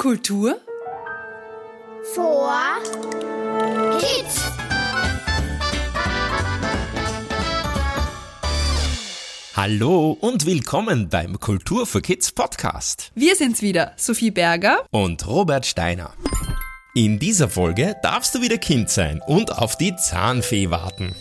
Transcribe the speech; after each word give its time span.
Kultur 0.00 0.58
vor 2.14 2.50
Kids. 3.98 4.40
Hallo 9.54 10.16
und 10.18 10.46
willkommen 10.46 11.10
beim 11.10 11.38
Kultur 11.38 11.86
für 11.86 12.00
Kids 12.00 12.32
Podcast. 12.32 13.12
Wir 13.14 13.36
sind's 13.36 13.60
wieder, 13.60 13.92
Sophie 13.98 14.30
Berger 14.30 14.86
und 14.90 15.26
Robert 15.26 15.66
Steiner. 15.66 16.14
In 16.94 17.18
dieser 17.18 17.50
Folge 17.50 17.94
darfst 18.02 18.34
du 18.34 18.40
wieder 18.40 18.56
Kind 18.56 18.88
sein 18.88 19.20
und 19.26 19.52
auf 19.52 19.76
die 19.76 19.94
Zahnfee 19.96 20.70
warten. 20.70 21.14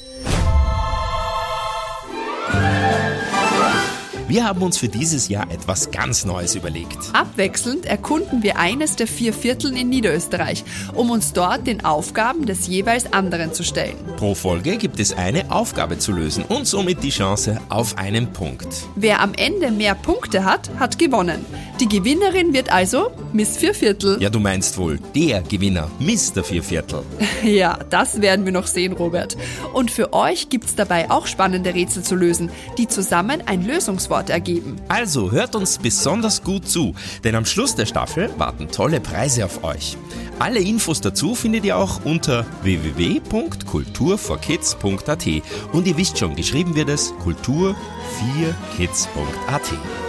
Wir 4.30 4.46
haben 4.46 4.62
uns 4.62 4.78
für 4.78 4.90
dieses 4.90 5.28
Jahr 5.28 5.50
etwas 5.50 5.90
ganz 5.90 6.24
Neues 6.24 6.54
überlegt. 6.54 7.00
Abwechselnd 7.14 7.88
erkunden 7.88 8.44
wir 8.44 8.60
eines 8.60 8.96
der 8.96 9.08
vier 9.08 9.34
Vierteln 9.34 9.76
in 9.76 9.90
Niederösterreich, 9.90 10.64
um 10.94 11.10
uns 11.10 11.34
dort 11.34 11.66
den 11.66 11.84
Aufgaben 11.84 12.46
des 12.46 12.68
jeweils 12.68 13.12
anderen 13.12 13.54
zu 13.54 13.64
stellen. 13.64 13.96
Pro 14.18 14.36
Folge 14.36 14.78
gibt 14.78 15.00
es 15.00 15.18
eine 15.18 15.50
Aufgabe 15.50 15.98
zu 15.98 16.12
lösen 16.12 16.44
und 16.44 16.68
somit 16.68 17.02
die 17.02 17.10
Chance 17.10 17.60
auf 17.70 17.98
einen 17.98 18.32
Punkt. 18.32 18.68
Wer 18.96 19.22
am 19.22 19.34
Ende 19.34 19.72
mehr 19.72 19.96
Punkte 19.96 20.46
hat, 20.46 20.70
hat 20.78 21.00
gewonnen. 21.00 21.44
Die 21.80 21.88
Gewinnerin 21.88 22.54
wird 22.54 22.72
also 22.72 23.10
Miss 23.34 23.58
Vierviertel. 23.58 24.22
Ja, 24.22 24.30
du 24.30 24.40
meinst 24.40 24.78
wohl 24.78 25.00
der 25.16 25.42
Gewinner, 25.42 25.90
Mr. 25.98 26.44
Vierviertel. 26.44 27.02
ja, 27.44 27.80
das 27.90 28.22
werden 28.22 28.46
wir 28.46 28.52
noch 28.52 28.68
sehen, 28.68 28.94
Robert. 28.94 29.38
Und 29.74 29.90
für 29.90 30.14
euch 30.14 30.50
gibt's 30.50 30.76
dabei 30.76 31.10
auch 31.10 31.26
spannende 31.26 31.74
Rätsel 31.74 32.04
zu 32.04 32.16
lösen, 32.16 32.52
die 32.78 32.88
zusammen 32.88 33.42
ein 33.48 33.66
Lösungswort 33.66 34.19
Antwort 34.20 34.30
ergeben. 34.30 34.76
Also 34.88 35.32
hört 35.32 35.56
uns 35.56 35.78
besonders 35.78 36.44
gut 36.44 36.68
zu, 36.68 36.96
denn 37.24 37.36
am 37.36 37.46
Schluss 37.46 37.76
der 37.76 37.86
Staffel 37.86 38.30
warten 38.38 38.68
tolle 38.70 39.00
Preise 39.00 39.46
auf 39.46 39.64
euch. 39.64 39.96
Alle 40.40 40.60
Infos 40.60 41.00
dazu 41.02 41.36
findet 41.36 41.64
ihr 41.66 41.78
auch 41.78 42.04
unter 42.06 42.46
www.kulturforkids.at 42.64 45.28
und 45.74 45.86
ihr 45.88 45.98
wisst 45.98 46.18
schon, 46.18 46.36
geschrieben 46.36 46.76
wird 46.76 46.90
es 46.90 47.14
kultur4kids.at. 47.24 50.09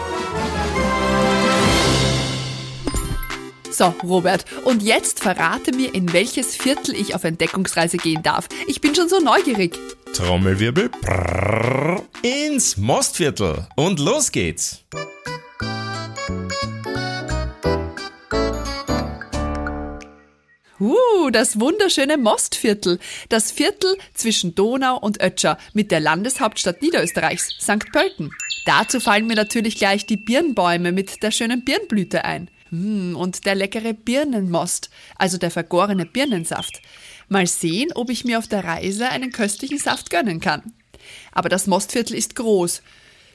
So, 3.80 3.94
Robert, 4.02 4.44
und 4.66 4.82
jetzt 4.82 5.20
verrate 5.20 5.74
mir, 5.74 5.94
in 5.94 6.12
welches 6.12 6.54
Viertel 6.54 6.94
ich 6.94 7.14
auf 7.14 7.24
Entdeckungsreise 7.24 7.96
gehen 7.96 8.22
darf. 8.22 8.46
Ich 8.66 8.82
bin 8.82 8.94
schon 8.94 9.08
so 9.08 9.20
neugierig. 9.20 9.74
Trommelwirbel, 10.12 10.90
prrr, 10.90 12.02
ins 12.20 12.76
Mostviertel. 12.76 13.66
Und 13.76 13.98
los 13.98 14.32
geht's. 14.32 14.84
Uh, 20.78 21.30
das 21.32 21.58
wunderschöne 21.58 22.18
Mostviertel. 22.18 22.98
Das 23.30 23.50
Viertel 23.50 23.96
zwischen 24.12 24.54
Donau 24.54 24.98
und 24.98 25.22
Ötscher 25.22 25.56
mit 25.72 25.90
der 25.90 26.00
Landeshauptstadt 26.00 26.82
Niederösterreichs, 26.82 27.54
St. 27.58 27.90
Pölten. 27.92 28.30
Dazu 28.66 29.00
fallen 29.00 29.26
mir 29.26 29.36
natürlich 29.36 29.76
gleich 29.76 30.04
die 30.04 30.18
Birnbäume 30.18 30.92
mit 30.92 31.22
der 31.22 31.30
schönen 31.30 31.64
Birnblüte 31.64 32.26
ein. 32.26 32.50
Hm, 32.70 33.16
und 33.16 33.46
der 33.46 33.54
leckere 33.54 33.92
Birnenmost, 33.92 34.90
also 35.16 35.38
der 35.38 35.50
vergorene 35.50 36.06
Birnensaft. 36.06 36.80
Mal 37.28 37.46
sehen, 37.46 37.90
ob 37.94 38.10
ich 38.10 38.24
mir 38.24 38.38
auf 38.38 38.48
der 38.48 38.64
Reise 38.64 39.08
einen 39.08 39.32
köstlichen 39.32 39.78
Saft 39.78 40.10
gönnen 40.10 40.40
kann. 40.40 40.72
Aber 41.32 41.48
das 41.48 41.66
Mostviertel 41.66 42.16
ist 42.16 42.36
groß. 42.36 42.82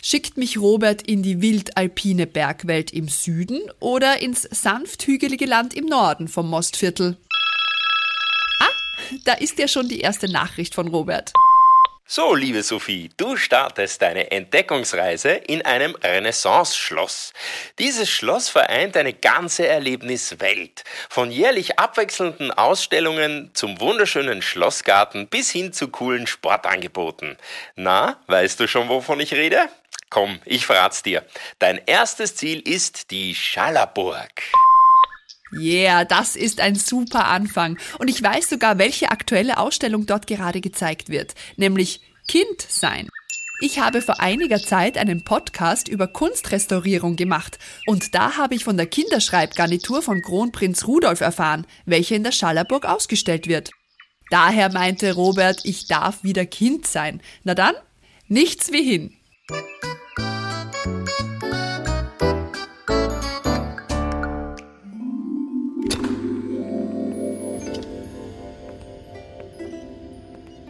Schickt 0.01 0.37
mich 0.37 0.59
Robert 0.59 1.01
in 1.01 1.23
die 1.23 1.41
wildalpine 1.41 2.27
Bergwelt 2.27 2.91
im 2.93 3.07
Süden 3.07 3.59
oder 3.79 4.21
ins 4.21 4.43
sanft 4.43 5.07
hügelige 5.07 5.45
Land 5.45 5.73
im 5.73 5.85
Norden 5.85 6.27
vom 6.27 6.49
Mostviertel? 6.49 7.17
Ah, 8.59 8.69
da 9.23 9.33
ist 9.33 9.57
ja 9.57 9.67
schon 9.67 9.89
die 9.89 10.01
erste 10.01 10.31
Nachricht 10.31 10.75
von 10.75 10.87
Robert. 10.87 11.33
So, 12.07 12.35
liebe 12.35 12.61
Sophie, 12.61 13.09
du 13.17 13.35
startest 13.35 13.99
deine 13.99 14.29
Entdeckungsreise 14.29 15.31
in 15.31 15.63
einem 15.63 15.95
Renaissance-Schloss. 15.95 17.33
Dieses 17.79 18.11
Schloss 18.11 18.47
vereint 18.47 18.95
eine 18.95 19.11
ganze 19.11 19.65
Erlebniswelt. 19.67 20.83
Von 21.09 21.31
jährlich 21.31 21.79
abwechselnden 21.79 22.51
Ausstellungen 22.51 23.49
zum 23.55 23.81
wunderschönen 23.81 24.43
Schlossgarten 24.43 25.27
bis 25.29 25.49
hin 25.49 25.73
zu 25.73 25.87
coolen 25.87 26.27
Sportangeboten. 26.27 27.37
Na, 27.75 28.19
weißt 28.27 28.59
du 28.59 28.67
schon, 28.67 28.87
wovon 28.87 29.19
ich 29.19 29.33
rede? 29.33 29.67
Komm, 30.11 30.39
ich 30.45 30.67
verrat's 30.67 31.01
dir. 31.01 31.25
Dein 31.57 31.81
erstes 31.87 32.35
Ziel 32.35 32.59
ist 32.59 33.09
die 33.09 33.33
Schallerburg. 33.33 34.43
Yeah, 35.51 36.05
das 36.05 36.35
ist 36.35 36.59
ein 36.59 36.75
super 36.75 37.25
Anfang. 37.27 37.77
Und 37.99 38.09
ich 38.09 38.21
weiß 38.21 38.49
sogar, 38.49 38.77
welche 38.77 39.11
aktuelle 39.11 39.57
Ausstellung 39.57 40.05
dort 40.05 40.27
gerade 40.27 40.61
gezeigt 40.61 41.09
wird, 41.09 41.35
nämlich 41.55 42.01
Kind 42.27 42.61
sein. 42.67 43.09
Ich 43.61 43.79
habe 43.79 44.01
vor 44.01 44.19
einiger 44.19 44.59
Zeit 44.59 44.97
einen 44.97 45.23
Podcast 45.23 45.87
über 45.87 46.07
Kunstrestaurierung 46.07 47.15
gemacht 47.15 47.57
und 47.85 48.13
da 48.13 48.35
habe 48.35 48.53
ich 48.53 48.65
von 48.65 48.75
der 48.75 48.87
Kinderschreibgarnitur 48.87 50.01
von 50.01 50.21
Kronprinz 50.21 50.87
Rudolf 50.87 51.21
erfahren, 51.21 51.65
welche 51.85 52.15
in 52.15 52.23
der 52.23 52.33
Schallerburg 52.33 52.85
ausgestellt 52.85 53.47
wird. 53.47 53.71
Daher 54.29 54.73
meinte 54.73 55.13
Robert, 55.13 55.61
ich 55.63 55.87
darf 55.87 56.23
wieder 56.23 56.45
Kind 56.45 56.85
sein. 56.85 57.21
Na 57.43 57.55
dann, 57.55 57.75
nichts 58.27 58.73
wie 58.73 58.83
hin. 58.83 59.14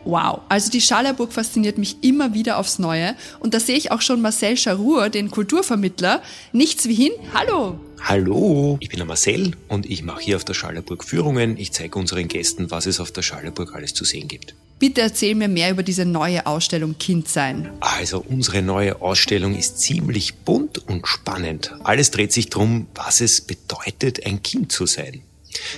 Wow, 0.06 0.42
also 0.50 0.70
die 0.70 0.82
Schallerburg 0.82 1.34
fasziniert 1.34 1.80
mich 1.80 1.98
immer 2.02 2.36
wieder 2.36 2.60
aufs 2.60 2.78
Neue. 2.78 3.16
Und 3.40 3.56
da 3.56 3.60
sehe 3.60 3.76
ich 3.76 3.92
auch 3.92 4.02
schon 4.02 4.22
Marcel 4.22 4.56
Charur, 4.56 5.10
den 5.10 5.32
Kulturvermittler. 5.32 6.22
Nichts 6.54 6.88
wie 6.88 6.94
hin. 6.94 7.12
Hallo! 7.34 7.80
Hallo, 8.02 8.78
ich 8.82 8.90
bin 8.90 8.98
der 8.98 9.08
Marcel 9.08 9.54
und 9.68 9.88
ich 9.88 10.04
mache 10.04 10.22
hier 10.22 10.36
auf 10.36 10.46
der 10.46 10.54
Schallerburg 10.54 11.04
Führungen. 11.04 11.58
Ich 11.58 11.72
zeige 11.72 11.98
unseren 11.98 12.28
Gästen, 12.28 12.70
was 12.70 12.86
es 12.86 13.00
auf 13.00 13.12
der 13.12 13.24
Schallerburg 13.24 13.74
alles 13.74 13.96
zu 13.96 14.06
sehen 14.06 14.28
gibt. 14.28 14.54
Bitte 14.78 15.02
erzähl 15.02 15.34
mir 15.34 15.48
mehr 15.48 15.72
über 15.72 15.82
diese 15.82 16.06
neue 16.06 16.46
Ausstellung 16.46 17.00
Kindsein. 17.00 17.72
Also 17.80 18.24
unsere 18.28 18.62
neue 18.62 19.02
Ausstellung 19.02 19.56
ist 19.56 19.80
ziemlich 19.80 20.36
bunt 20.36 20.88
und 20.88 21.08
spannend. 21.08 21.74
Alles 21.84 22.12
dreht 22.12 22.32
sich 22.32 22.52
darum, 22.52 22.86
was 22.94 23.22
es 23.22 23.42
bedeutet, 23.42 24.24
ein 24.24 24.44
Kind 24.44 24.72
zu 24.72 24.86
sein. 24.86 25.24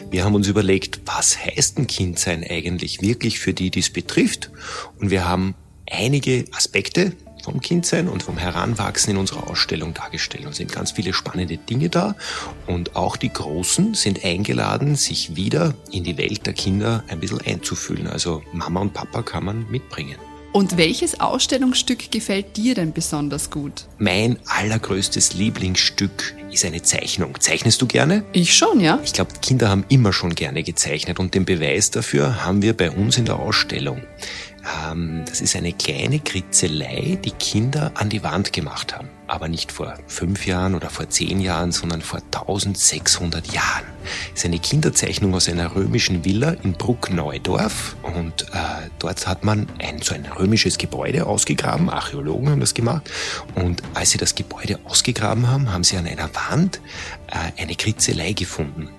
Wir 0.10 0.24
haben 0.24 0.36
uns 0.36 0.48
überlegt, 0.48 1.02
was 1.06 1.38
heißt 1.38 1.78
ein 1.78 1.88
Kindsein 1.88 2.44
eigentlich 2.44 3.02
wirklich 3.02 3.40
für 3.40 3.54
die, 3.54 3.72
die 3.72 3.80
es 3.80 3.90
betrifft? 3.90 4.52
Und 5.00 5.10
wir 5.10 5.28
haben 5.28 5.56
einige 5.90 6.46
Aspekte 6.52 7.14
vom 7.44 7.62
Kindsein 7.62 8.10
und 8.10 8.24
vom 8.24 8.38
Heranwachsen 8.38 9.12
in 9.12 9.18
unserer 9.18 9.50
Ausstellung 9.50 9.94
dargestellt. 9.94 10.46
Und 10.46 10.54
sind 10.54 10.72
ganz 10.72 10.92
viele 10.92 11.14
spannende 11.14 11.58
Dinge 11.58 11.90
da. 11.90 12.16
Und 12.66 12.98
auch 12.98 13.16
die 13.16 13.32
Großen 13.32 13.94
sind 13.94 14.26
eingeladen, 14.26 14.96
sich 14.96 15.38
wieder 15.38 15.74
in 15.92 16.04
die 16.04 16.18
Welt 16.18 16.46
der 16.46 16.54
Kinder 16.54 17.06
ein 17.08 17.22
bisschen 17.22 17.40
einzufühlen. 17.42 18.08
Also 18.08 18.44
Mama 18.52 18.82
und 18.82 18.94
Papa 18.94 19.22
kann 19.22 19.46
man 19.46 19.70
mitbringen. 19.72 20.18
Und 20.53 20.78
welches 20.78 21.19
Ausstellungsstück 21.19 22.09
gefällt 22.12 22.58
dir 22.58 22.74
denn 22.74 22.94
besonders 22.94 23.52
gut? 23.52 23.85
Mein 24.00 24.38
allergrößtes 24.46 25.34
Lieblingsstück 25.34 26.35
ist 26.52 26.66
eine 26.66 26.81
Zeichnung. 26.81 27.40
Zeichnest 27.40 27.81
du 27.81 27.85
gerne? 27.85 28.24
Ich 28.34 28.56
schon, 28.56 28.80
ja. 28.80 29.00
Ich 29.03 29.13
glaube, 29.13 29.34
Kinder 29.41 29.69
haben 29.69 29.86
immer 29.90 30.13
schon 30.13 30.34
gerne 30.34 30.63
gezeichnet 30.63 31.19
und 31.19 31.36
den 31.36 31.46
Beweis 31.46 31.91
dafür 31.91 32.46
haben 32.46 32.62
wir 32.62 32.75
bei 32.75 32.90
uns 32.90 33.18
in 33.18 33.25
der 33.25 33.38
Ausstellung. 33.38 34.02
Ähm, 34.90 35.24
das 35.28 35.41
ist 35.41 35.56
eine 35.56 35.74
kleine 35.74 36.19
Kritzelei, 36.19 37.19
die 37.24 37.31
Kinder 37.31 37.91
an 37.96 38.09
die 38.09 38.24
Wand 38.24 38.53
gemacht 38.53 38.96
haben. 38.96 39.09
Aber 39.28 39.48
nicht 39.48 39.72
vor 39.72 39.96
fünf 40.08 40.46
Jahren 40.46 40.74
oder 40.76 40.90
vor 40.90 41.10
zehn 41.10 41.42
Jahren, 41.42 41.72
sondern 41.72 42.01
vor 42.01 42.19
1600 42.19 43.51
Jahren. 43.51 43.86
Das 44.31 44.40
ist 44.40 44.46
eine 44.46 44.60
Kinderzeichnung 44.60 45.36
aus 45.36 45.50
einer 45.50 45.75
römischen 45.75 46.24
Villa 46.24 46.51
in 46.63 46.74
Bruckneudorf. 46.74 47.96
Und 48.04 48.44
äh, 48.54 48.90
dort 49.00 49.28
hat 49.28 49.44
man 49.44 49.68
ein, 49.80 50.01
so 50.01 50.16
ein 50.16 50.25
römisches 50.25 50.78
Gebäude 50.78 51.25
ausgegraben. 51.25 51.90
Archäologen 51.90 52.50
haben 52.50 52.60
das 52.60 52.74
gemacht. 52.74 53.10
Und 53.56 53.84
als 53.94 54.12
sie 54.12 54.18
das 54.18 54.36
Gebäude 54.36 54.80
ausgegraben 54.86 55.48
haben, 55.48 55.72
haben 55.72 55.84
sie 55.84 55.98
an 55.98 56.07
einer 56.07 56.30
Wand 56.50 56.80
äh, 57.28 57.62
eine 57.62 57.75
Kritzelei 57.75 58.34
gefunden. 58.34 58.90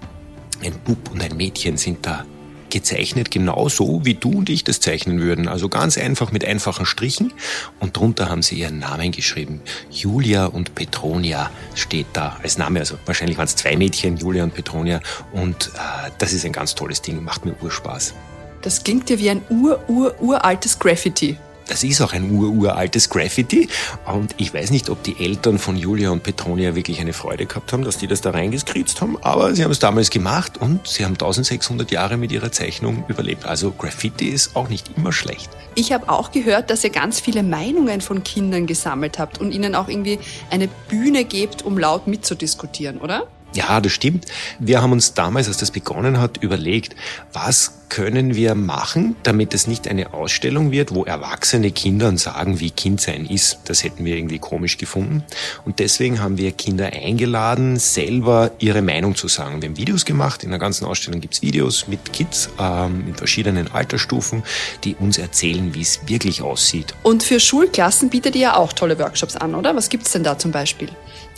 Ein 0.62 0.74
Bub 0.84 1.10
und 1.10 1.22
ein 1.22 1.36
Mädchen 1.36 1.76
sind 1.76 2.04
da 2.04 2.24
gezeichnet, 2.70 3.30
genau 3.30 3.68
so, 3.68 4.04
wie 4.04 4.14
du 4.14 4.30
und 4.30 4.50
ich 4.50 4.64
das 4.64 4.80
zeichnen 4.80 5.20
würden. 5.20 5.48
Also 5.48 5.68
ganz 5.68 5.98
einfach 5.98 6.32
mit 6.32 6.44
einfachen 6.44 6.86
Strichen. 6.86 7.32
Und 7.80 7.96
drunter 7.96 8.28
haben 8.28 8.42
sie 8.42 8.56
ihren 8.56 8.78
Namen 8.78 9.12
geschrieben. 9.12 9.60
Julia 9.90 10.46
und 10.46 10.74
Petronia 10.74 11.50
steht 11.74 12.06
da 12.12 12.38
als 12.42 12.58
Name. 12.58 12.80
Also 12.80 12.96
wahrscheinlich 13.06 13.38
waren 13.38 13.46
es 13.46 13.56
zwei 13.56 13.76
Mädchen, 13.76 14.16
Julia 14.16 14.44
und 14.44 14.54
Petronia. 14.54 15.00
Und 15.32 15.68
äh, 15.74 16.10
das 16.18 16.32
ist 16.32 16.44
ein 16.44 16.52
ganz 16.52 16.74
tolles 16.74 17.02
Ding, 17.02 17.22
macht 17.22 17.44
mir 17.44 17.54
Urspaß. 17.62 18.14
Das 18.62 18.82
klingt 18.82 19.08
ja 19.10 19.18
wie 19.18 19.30
ein 19.30 19.42
ur, 19.50 19.80
ur, 19.88 20.14
uraltes 20.20 20.78
Graffiti. 20.78 21.36
Das 21.68 21.84
ist 21.84 22.00
auch 22.00 22.12
ein 22.12 22.30
ururaltes 22.30 23.10
Graffiti. 23.10 23.68
Und 24.06 24.34
ich 24.38 24.52
weiß 24.52 24.70
nicht, 24.70 24.90
ob 24.90 25.02
die 25.02 25.22
Eltern 25.22 25.58
von 25.58 25.76
Julia 25.76 26.10
und 26.10 26.22
Petronia 26.22 26.74
wirklich 26.74 27.00
eine 27.00 27.12
Freude 27.12 27.46
gehabt 27.46 27.72
haben, 27.72 27.84
dass 27.84 27.98
die 27.98 28.06
das 28.06 28.22
da 28.22 28.30
reingeskritzt 28.30 29.00
haben. 29.00 29.18
Aber 29.22 29.54
sie 29.54 29.62
haben 29.62 29.70
es 29.70 29.78
damals 29.78 30.10
gemacht 30.10 30.58
und 30.58 30.88
sie 30.88 31.04
haben 31.04 31.12
1600 31.12 31.90
Jahre 31.90 32.16
mit 32.16 32.32
ihrer 32.32 32.50
Zeichnung 32.50 33.04
überlebt. 33.06 33.44
Also 33.44 33.70
Graffiti 33.70 34.28
ist 34.28 34.56
auch 34.56 34.68
nicht 34.68 34.90
immer 34.96 35.12
schlecht. 35.12 35.50
Ich 35.74 35.92
habe 35.92 36.08
auch 36.08 36.32
gehört, 36.32 36.70
dass 36.70 36.82
ihr 36.82 36.90
ganz 36.90 37.20
viele 37.20 37.42
Meinungen 37.42 38.00
von 38.00 38.24
Kindern 38.24 38.66
gesammelt 38.66 39.18
habt 39.18 39.38
und 39.38 39.52
ihnen 39.52 39.74
auch 39.74 39.88
irgendwie 39.88 40.18
eine 40.50 40.68
Bühne 40.88 41.24
gebt, 41.24 41.62
um 41.62 41.78
laut 41.78 42.06
mitzudiskutieren, 42.06 42.98
oder? 42.98 43.28
Ja, 43.54 43.80
das 43.80 43.92
stimmt. 43.92 44.26
Wir 44.58 44.82
haben 44.82 44.92
uns 44.92 45.14
damals, 45.14 45.48
als 45.48 45.56
das 45.56 45.70
begonnen 45.70 46.20
hat, 46.20 46.36
überlegt, 46.38 46.94
was 47.32 47.78
können 47.88 48.34
wir 48.34 48.54
machen, 48.54 49.16
damit 49.22 49.54
es 49.54 49.66
nicht 49.66 49.88
eine 49.88 50.12
Ausstellung 50.12 50.70
wird, 50.70 50.94
wo 50.94 51.04
erwachsene 51.04 51.70
Kinder 51.70 52.14
sagen, 52.18 52.60
wie 52.60 52.70
Kindsein 52.70 53.24
ist. 53.24 53.60
Das 53.64 53.82
hätten 53.82 54.04
wir 54.04 54.16
irgendwie 54.16 54.38
komisch 54.38 54.76
gefunden. 54.76 55.24
Und 55.64 55.78
deswegen 55.78 56.20
haben 56.20 56.36
wir 56.36 56.52
Kinder 56.52 56.86
eingeladen, 56.92 57.78
selber 57.78 58.50
ihre 58.58 58.82
Meinung 58.82 59.14
zu 59.14 59.28
sagen. 59.28 59.62
Wir 59.62 59.70
haben 59.70 59.78
Videos 59.78 60.04
gemacht. 60.04 60.44
In 60.44 60.50
der 60.50 60.58
ganzen 60.58 60.84
Ausstellung 60.84 61.20
gibt's 61.20 61.40
Videos 61.40 61.88
mit 61.88 62.12
Kids 62.12 62.50
ähm, 62.60 63.04
in 63.08 63.14
verschiedenen 63.14 63.72
Altersstufen, 63.72 64.42
die 64.84 64.94
uns 64.96 65.16
erzählen, 65.16 65.74
wie 65.74 65.82
es 65.82 66.00
wirklich 66.06 66.42
aussieht. 66.42 66.94
Und 67.02 67.22
für 67.22 67.40
Schulklassen 67.40 68.10
bietet 68.10 68.34
ihr 68.34 68.42
ja 68.42 68.56
auch 68.56 68.74
tolle 68.74 68.98
Workshops 68.98 69.36
an, 69.36 69.54
oder? 69.54 69.74
Was 69.74 69.88
gibt's 69.88 70.12
denn 70.12 70.22
da 70.22 70.38
zum 70.38 70.52
Beispiel? 70.52 70.90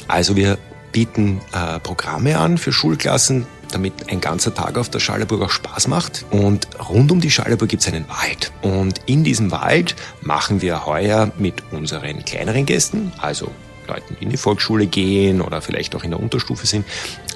Also 0.08 0.34
wir 0.34 0.58
bieten 0.92 1.40
äh, 1.52 1.78
Programme 1.80 2.38
an 2.38 2.58
für 2.58 2.72
Schulklassen, 2.72 3.46
damit 3.72 4.10
ein 4.10 4.20
ganzer 4.20 4.54
Tag 4.54 4.78
auf 4.78 4.88
der 4.88 5.00
Schallerburg 5.00 5.42
auch 5.42 5.50
Spaß 5.50 5.88
macht. 5.88 6.24
Und 6.30 6.68
rund 6.88 7.12
um 7.12 7.20
die 7.20 7.30
Schallerburg 7.30 7.68
gibt 7.68 7.82
es 7.82 7.88
einen 7.88 8.08
Wald. 8.08 8.52
Und 8.62 9.00
in 9.06 9.24
diesem 9.24 9.50
Wald 9.50 9.94
machen 10.22 10.60
wir 10.62 10.86
heuer 10.86 11.30
mit 11.38 11.62
unseren 11.70 12.24
kleineren 12.24 12.66
Gästen, 12.66 13.12
also 13.18 13.50
Leuten, 13.90 14.16
die 14.18 14.24
in 14.24 14.30
die 14.30 14.36
Volksschule 14.36 14.86
gehen 14.86 15.40
oder 15.40 15.60
vielleicht 15.60 15.94
auch 15.94 16.04
in 16.04 16.10
der 16.10 16.20
Unterstufe 16.20 16.66
sind, 16.66 16.86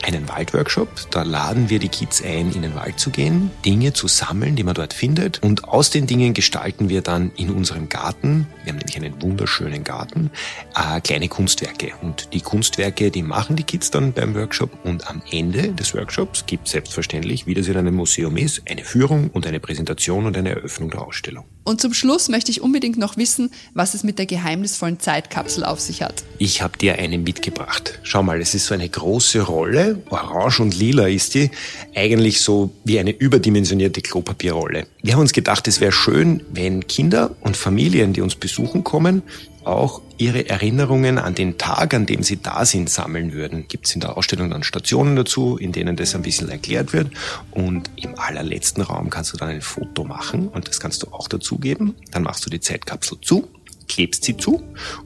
einen 0.03 0.29
Waldworkshop. 0.29 0.89
Da 1.11 1.23
laden 1.23 1.71
wir 1.71 1.79
die 1.79 1.89
Kids 1.89 2.23
ein, 2.23 2.53
in 2.53 2.63
den 2.63 2.75
Wald 2.75 2.99
zu 2.99 3.11
gehen, 3.11 3.51
Dinge 3.65 3.93
zu 3.93 4.09
sammeln, 4.09 4.57
die 4.57 4.63
man 4.63 4.75
dort 4.75 4.93
findet. 4.93 5.43
Und 5.43 5.65
aus 5.65 5.91
den 5.91 6.07
Dingen 6.07 6.35
gestalten 6.35 6.89
wir 6.89 7.03
dann 7.03 7.33
in 7.37 7.51
unserem 7.51 7.89
Garten, 7.89 8.47
wir 8.63 8.73
haben 8.73 8.79
nämlich 8.79 8.97
einen 8.97 9.21
wunderschönen 9.21 9.85
Garten, 9.85 10.31
äh, 10.75 11.01
kleine 11.01 11.29
Kunstwerke. 11.29 11.93
Und 12.03 12.33
die 12.33 12.41
Kunstwerke, 12.41 13.11
die 13.11 13.23
machen 13.23 13.57
die 13.57 13.65
Kids 13.65 13.91
dann 13.91 14.13
beim 14.13 14.35
Workshop. 14.35 14.71
Und 14.85 15.09
am 15.09 15.23
Ende 15.31 15.73
des 15.73 15.95
Workshops 15.95 16.47
gibt 16.47 16.67
es 16.67 16.73
selbstverständlich, 16.73 17.47
wie 17.47 17.55
das 17.55 17.69
in 17.69 17.77
einem 17.77 17.95
Museum 17.95 18.37
ist, 18.37 18.63
eine 18.71 18.85
Führung 18.85 19.31
und 19.31 19.47
eine 19.47 19.61
Präsentation 19.61 20.27
und 20.27 20.37
eine 20.37 20.51
Eröffnung 20.51 20.91
der 20.91 21.03
Ausstellung. 21.03 21.45
Und 21.65 21.81
zum 21.81 21.95
Schluss 21.95 22.29
möchte 22.29 22.51
ich 22.51 22.61
unbedingt 22.61 22.99
noch 22.99 23.17
wissen, 23.17 23.51
was 23.73 23.95
es 23.95 24.05
mit 24.05 24.19
der 24.19 24.27
geheimnisvollen 24.27 25.01
Zeitkapsel 25.01 25.65
auf 25.65 25.81
sich 25.81 26.03
hat. 26.03 26.23
Ich 26.39 26.61
habe 26.61 26.77
dir 26.77 26.99
eine 26.99 27.17
mitgebracht. 27.17 27.99
Schau 28.03 28.23
mal, 28.23 28.41
es 28.43 28.55
ist 28.55 28.67
so 28.67 28.75
eine 28.75 28.89
große 28.89 29.41
Rolle, 29.41 30.03
orange 30.11 30.61
und 30.61 30.79
lila 30.79 31.09
ist 31.09 31.35
die, 31.35 31.51
eigentlich 31.95 32.43
so 32.43 32.71
wie 32.85 32.99
eine 32.99 33.13
überdimensionierte 33.13 34.03
Klopapierrolle. 34.03 34.87
Wir 35.03 35.15
haben 35.15 35.21
uns 35.21 35.33
gedacht, 35.33 35.67
es 35.67 35.81
wäre 35.81 35.93
schön, 35.93 36.43
wenn 36.53 36.87
Kinder 36.87 37.35
und 37.41 37.57
Familien, 37.57 38.13
die 38.13 38.21
uns 38.21 38.35
besuchen 38.35 38.85
kommen, 38.85 39.23
auch 39.67 40.03
ihre 40.17 40.49
Erinnerungen 40.49 41.19
an 41.19 41.35
den 41.35 41.59
Tag, 41.59 41.95
an 41.95 42.07
dem 42.07 42.23
sie 42.23 42.41
da 42.41 42.65
sind, 42.65 42.89
sammeln 42.89 43.33
würden. 43.33 43.67
Gibt 43.69 43.87
es 43.87 43.95
in 43.95 44.01
der 44.01 44.17
Ausstellung 44.17 44.51
dann 44.51 44.63
Stationen 44.63 45.17
dazu, 45.17 45.57
in 45.57 45.73
denen 45.73 45.97
das 45.97 46.15
ein 46.15 46.23
bisschen 46.23 46.49
erklärt 46.49 46.93
wird. 46.93 47.11
Und 47.51 47.91
im 47.97 48.19
allerletzten 48.19 48.83
Raum 48.83 49.11
kannst 49.11 49.33
du 49.33 49.37
dann 49.37 49.49
ein 49.49 49.63
Foto 49.63 50.05
machen 50.05 50.49
und 50.49 50.69
das 50.69 50.81
kannst 50.81 51.03
du 51.03 51.09
auch 51.09 51.29
dazugeben. 51.29 51.95
Dann 52.11 52.23
machst 52.23 52.45
du 52.47 52.51
die 52.51 52.61
Zeitkapsel 52.61 53.19
zu, 53.21 53.49
klebst 53.89 54.25
sie 54.25 54.37
zu 54.37 54.63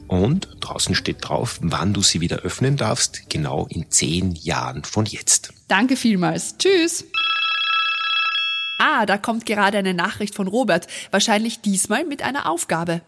und 0.06 0.48
draußen 0.60 0.94
steht 0.94 1.18
drauf, 1.20 1.58
wann 1.62 1.92
du 1.92 2.02
sie 2.02 2.20
wieder 2.20 2.38
öffnen 2.38 2.76
darfst, 2.76 3.28
genau 3.28 3.66
in 3.70 3.90
zehn 3.90 4.32
Jahren 4.32 4.84
von 4.84 5.06
jetzt. 5.06 5.52
Danke 5.68 5.96
vielmals. 5.96 6.56
Tschüss. 6.58 7.04
Ah, 8.80 9.06
da 9.06 9.18
kommt 9.18 9.44
gerade 9.44 9.78
eine 9.78 9.92
Nachricht 9.92 10.36
von 10.36 10.46
Robert, 10.46 10.86
wahrscheinlich 11.10 11.60
diesmal 11.60 12.04
mit 12.04 12.22
einer 12.22 12.48
Aufgabe. 12.48 13.02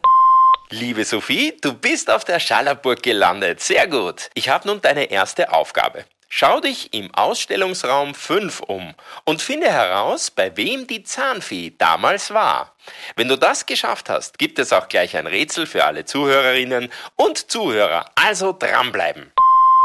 Liebe 0.73 1.05
Sophie, 1.05 1.57
du 1.61 1.75
bist 1.75 2.09
auf 2.09 2.25
der 2.25 2.39
Schallerburg 2.39 3.03
gelandet. 3.03 3.61
Sehr 3.61 3.89
gut. 3.89 4.31
Ich 4.35 4.49
habe 4.49 4.69
nun 4.69 4.81
deine 4.81 5.11
erste 5.11 5.53
Aufgabe. 5.53 6.05
Schau 6.29 6.61
dich 6.61 6.95
im 6.95 7.13
Ausstellungsraum 7.13 8.15
5 8.15 8.61
um 8.61 8.95
und 9.25 9.43
finde 9.43 9.67
heraus, 9.67 10.31
bei 10.31 10.57
wem 10.57 10.87
die 10.87 11.03
Zahnfee 11.03 11.73
damals 11.77 12.33
war. 12.33 12.77
Wenn 13.17 13.27
du 13.27 13.37
das 13.37 13.67
geschafft 13.67 14.09
hast, 14.09 14.39
gibt 14.39 14.61
es 14.61 14.73
auch 14.73 14.89
gleich 14.89 15.17
ein 15.17 15.27
Rätsel 15.27 15.67
für 15.67 15.87
alle 15.87 16.05
Zuhörerinnen 16.05 16.89
und 17.17 17.51
Zuhörer. 17.51 18.09
Also 18.15 18.57
dranbleiben. 18.57 19.33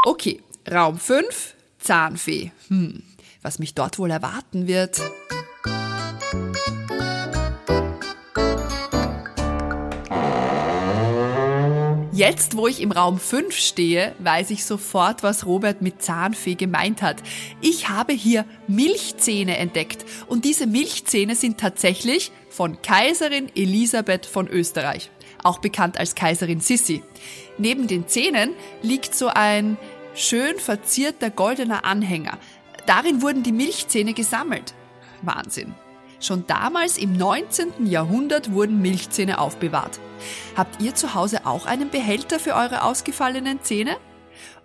Okay, 0.04 0.40
Raum 0.70 1.00
5, 1.00 1.54
Zahnfee. 1.80 2.52
Hm, 2.68 3.02
was 3.42 3.58
mich 3.58 3.74
dort 3.74 3.98
wohl 3.98 4.12
erwarten 4.12 4.68
wird. 4.68 5.00
Jetzt, 12.16 12.56
wo 12.56 12.66
ich 12.66 12.80
im 12.80 12.92
Raum 12.92 13.18
5 13.18 13.54
stehe, 13.54 14.14
weiß 14.20 14.48
ich 14.48 14.64
sofort, 14.64 15.22
was 15.22 15.44
Robert 15.44 15.82
mit 15.82 16.00
Zahnfee 16.00 16.54
gemeint 16.54 17.02
hat. 17.02 17.22
Ich 17.60 17.90
habe 17.90 18.14
hier 18.14 18.46
Milchzähne 18.68 19.58
entdeckt 19.58 20.06
und 20.26 20.46
diese 20.46 20.66
Milchzähne 20.66 21.36
sind 21.36 21.60
tatsächlich 21.60 22.32
von 22.48 22.80
Kaiserin 22.80 23.50
Elisabeth 23.54 24.24
von 24.24 24.48
Österreich, 24.48 25.10
auch 25.44 25.58
bekannt 25.58 26.00
als 26.00 26.14
Kaiserin 26.14 26.60
Sissi. 26.60 27.02
Neben 27.58 27.86
den 27.86 28.08
Zähnen 28.08 28.52
liegt 28.80 29.14
so 29.14 29.26
ein 29.28 29.76
schön 30.14 30.58
verzierter 30.58 31.28
goldener 31.28 31.84
Anhänger. 31.84 32.38
Darin 32.86 33.20
wurden 33.20 33.42
die 33.42 33.52
Milchzähne 33.52 34.14
gesammelt. 34.14 34.72
Wahnsinn. 35.20 35.74
Schon 36.20 36.46
damals 36.46 36.98
im 36.98 37.12
19. 37.12 37.86
Jahrhundert 37.86 38.52
wurden 38.52 38.80
Milchzähne 38.80 39.38
aufbewahrt. 39.38 40.00
Habt 40.56 40.82
ihr 40.82 40.94
zu 40.94 41.14
Hause 41.14 41.44
auch 41.44 41.66
einen 41.66 41.90
Behälter 41.90 42.38
für 42.40 42.54
eure 42.54 42.82
ausgefallenen 42.82 43.62
Zähne? 43.62 43.96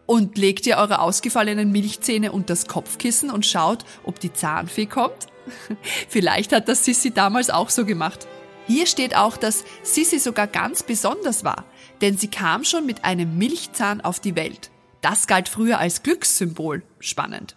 Und 0.06 0.38
legt 0.38 0.66
ihr 0.66 0.78
eure 0.78 1.00
ausgefallenen 1.00 1.72
Milchzähne 1.72 2.32
unter 2.32 2.48
das 2.48 2.68
Kopfkissen 2.68 3.30
und 3.30 3.46
schaut, 3.46 3.86
ob 4.04 4.20
die 4.20 4.34
Zahnfee 4.34 4.86
kommt? 4.86 5.28
Vielleicht 6.10 6.54
hat 6.54 6.68
das 6.68 6.86
Sissi 6.86 7.12
damals 7.12 7.50
auch 7.50 7.70
so 7.70 7.86
gemacht. 7.86 8.28
Hier 8.68 8.86
steht 8.88 9.16
auch, 9.16 9.38
dass 9.38 9.64
Sissi 9.84 10.20
sogar 10.20 10.48
ganz 10.48 10.84
besonders 10.84 11.44
war, 11.44 11.66
denn 12.02 12.18
sie 12.18 12.30
kam 12.30 12.64
schon 12.64 12.86
mit 12.86 13.04
einem 13.04 13.38
Milchzahn 13.38 14.02
auf 14.02 14.20
die 14.20 14.36
Welt. 14.36 14.72
Das 15.02 15.28
galt 15.28 15.50
früher 15.50 15.80
als 15.80 16.04
Glückssymbol. 16.04 16.84
Spannend. 17.00 17.56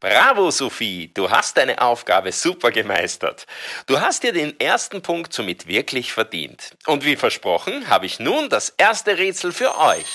Bravo, 0.00 0.50
Sophie, 0.50 1.10
du 1.12 1.30
hast 1.30 1.58
deine 1.58 1.82
Aufgabe 1.82 2.32
super 2.32 2.70
gemeistert. 2.70 3.46
Du 3.84 4.00
hast 4.00 4.22
dir 4.22 4.32
den 4.32 4.58
ersten 4.58 5.02
Punkt 5.02 5.34
somit 5.34 5.66
wirklich 5.66 6.14
verdient. 6.14 6.74
Und 6.86 7.04
wie 7.04 7.16
versprochen, 7.16 7.86
habe 7.90 8.06
ich 8.06 8.18
nun 8.18 8.48
das 8.48 8.72
erste 8.78 9.18
Rätsel 9.18 9.52
für 9.52 9.76
euch. 9.78 10.06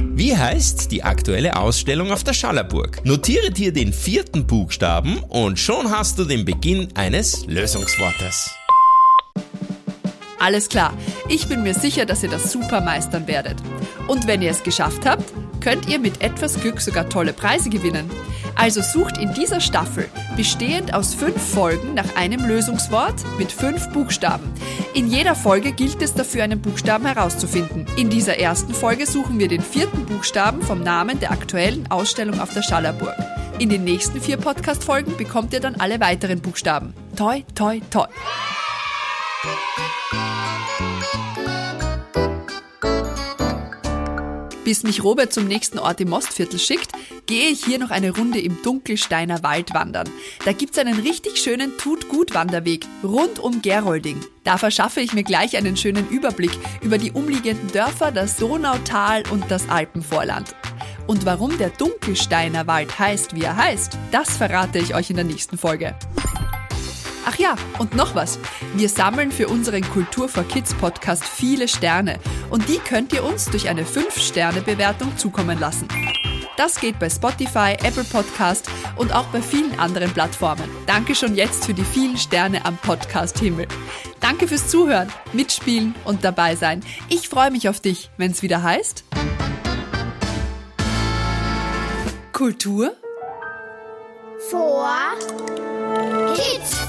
Wie 0.00 0.34
heißt 0.34 0.90
die 0.90 1.02
aktuelle 1.02 1.56
Ausstellung 1.58 2.10
auf 2.10 2.24
der 2.24 2.32
Schallerburg? 2.32 3.04
Notiere 3.04 3.50
dir 3.50 3.70
den 3.70 3.92
vierten 3.92 4.46
Buchstaben 4.46 5.22
und 5.24 5.58
schon 5.58 5.90
hast 5.90 6.18
du 6.18 6.24
den 6.24 6.46
Beginn 6.46 6.96
eines 6.96 7.44
Lösungswortes. 7.44 8.50
Alles 10.38 10.70
klar, 10.70 10.96
ich 11.28 11.48
bin 11.48 11.62
mir 11.62 11.74
sicher, 11.74 12.06
dass 12.06 12.22
ihr 12.22 12.30
das 12.30 12.50
super 12.50 12.80
meistern 12.80 13.26
werdet. 13.26 13.58
Und 14.08 14.26
wenn 14.26 14.40
ihr 14.40 14.52
es 14.52 14.62
geschafft 14.62 15.04
habt, 15.04 15.30
könnt 15.60 15.86
ihr 15.86 15.98
mit 15.98 16.22
etwas 16.22 16.58
Glück 16.58 16.80
sogar 16.80 17.10
tolle 17.10 17.34
Preise 17.34 17.68
gewinnen. 17.68 18.10
Also 18.56 18.82
sucht 18.82 19.18
in 19.18 19.32
dieser 19.34 19.60
Staffel, 19.60 20.08
bestehend 20.36 20.94
aus 20.94 21.14
fünf 21.14 21.42
Folgen, 21.42 21.94
nach 21.94 22.16
einem 22.16 22.46
Lösungswort 22.46 23.14
mit 23.38 23.50
fünf 23.50 23.88
Buchstaben. 23.90 24.52
In 24.94 25.08
jeder 25.08 25.34
Folge 25.34 25.72
gilt 25.72 26.00
es 26.02 26.14
dafür, 26.14 26.44
einen 26.44 26.60
Buchstaben 26.60 27.06
herauszufinden. 27.06 27.86
In 27.96 28.10
dieser 28.10 28.38
ersten 28.38 28.74
Folge 28.74 29.06
suchen 29.06 29.38
wir 29.38 29.48
den 29.48 29.62
vierten 29.62 30.06
Buchstaben 30.06 30.62
vom 30.62 30.82
Namen 30.82 31.20
der 31.20 31.32
aktuellen 31.32 31.90
Ausstellung 31.90 32.40
auf 32.40 32.54
der 32.54 32.62
Schallerburg. 32.62 33.16
In 33.58 33.68
den 33.68 33.84
nächsten 33.84 34.20
vier 34.20 34.36
Podcast-Folgen 34.36 35.16
bekommt 35.16 35.52
ihr 35.52 35.60
dann 35.60 35.76
alle 35.76 36.00
weiteren 36.00 36.40
Buchstaben. 36.40 36.94
Toi, 37.16 37.42
toi, 37.54 37.80
toi. 37.90 38.06
Bis 44.64 44.82
mich 44.82 45.04
Robert 45.04 45.30
zum 45.30 45.46
nächsten 45.46 45.78
Ort 45.78 46.00
im 46.00 46.08
Mostviertel 46.08 46.58
schickt, 46.58 46.90
gehe 47.26 47.50
ich 47.50 47.64
hier 47.64 47.78
noch 47.78 47.90
eine 47.90 48.16
Runde 48.16 48.40
im 48.40 48.62
Dunkelsteiner 48.62 49.42
Wald 49.42 49.74
wandern. 49.74 50.08
Da 50.46 50.52
gibt's 50.52 50.78
einen 50.78 50.98
richtig 51.00 51.36
schönen 51.36 51.76
Tut-Gut-Wanderweg 51.76 52.86
rund 53.02 53.38
um 53.38 53.60
Gerolding. 53.60 54.24
Da 54.42 54.56
verschaffe 54.56 55.02
ich 55.02 55.12
mir 55.12 55.22
gleich 55.22 55.56
einen 55.58 55.76
schönen 55.76 56.08
Überblick 56.08 56.52
über 56.80 56.96
die 56.96 57.12
umliegenden 57.12 57.70
Dörfer, 57.72 58.10
das 58.10 58.36
Donautal 58.36 59.22
und 59.30 59.50
das 59.50 59.68
Alpenvorland. 59.68 60.54
Und 61.06 61.26
warum 61.26 61.58
der 61.58 61.68
Dunkelsteiner 61.68 62.66
Wald 62.66 62.98
heißt, 62.98 63.34
wie 63.34 63.42
er 63.42 63.56
heißt, 63.56 63.98
das 64.12 64.36
verrate 64.38 64.78
ich 64.78 64.94
euch 64.94 65.10
in 65.10 65.16
der 65.16 65.26
nächsten 65.26 65.58
Folge. 65.58 65.94
Ach 67.26 67.36
ja, 67.36 67.56
und 67.78 67.94
noch 67.94 68.14
was. 68.14 68.38
Wir 68.74 68.88
sammeln 68.88 69.32
für 69.32 69.48
unseren 69.48 69.82
Kultur 69.82 70.28
for 70.28 70.44
Kids 70.44 70.74
Podcast 70.74 71.24
viele 71.24 71.68
Sterne 71.68 72.18
und 72.50 72.68
die 72.68 72.78
könnt 72.78 73.12
ihr 73.12 73.24
uns 73.24 73.46
durch 73.46 73.68
eine 73.68 73.84
5-Sterne-Bewertung 73.84 75.16
zukommen 75.16 75.58
lassen. 75.58 75.88
Das 76.56 76.78
geht 76.78 76.98
bei 76.98 77.10
Spotify, 77.10 77.76
Apple 77.82 78.04
Podcast 78.04 78.70
und 78.96 79.12
auch 79.12 79.26
bei 79.26 79.42
vielen 79.42 79.76
anderen 79.78 80.12
Plattformen. 80.12 80.68
Danke 80.86 81.14
schon 81.14 81.34
jetzt 81.34 81.64
für 81.66 81.74
die 81.74 81.84
vielen 81.84 82.16
Sterne 82.16 82.64
am 82.64 82.76
Podcast-Himmel. 82.76 83.66
Danke 84.20 84.46
fürs 84.46 84.68
Zuhören, 84.68 85.08
Mitspielen 85.32 85.94
und 86.04 86.24
dabei 86.24 86.54
sein. 86.54 86.84
Ich 87.08 87.28
freue 87.28 87.50
mich 87.50 87.68
auf 87.68 87.80
dich, 87.80 88.10
wenn 88.18 88.30
es 88.30 88.42
wieder 88.42 88.62
heißt. 88.62 89.04
Kultur 92.32 92.94
vor 94.50 94.88
Kids. 96.34 96.83